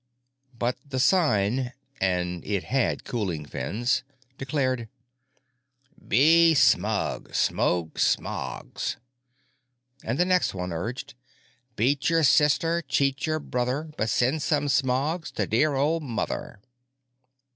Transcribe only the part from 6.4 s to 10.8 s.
SMUG! SMOKE SMOGS! And the next one